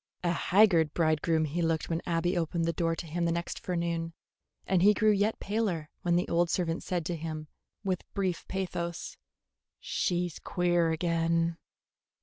[0.23, 4.13] A haggard bridegroom he looked when Abby opened the door to him the next forenoon,
[4.65, 7.47] and he grew yet paler when the old servant said to him,
[7.83, 9.15] with brief pathos,
[9.79, 11.57] "She 's queer again."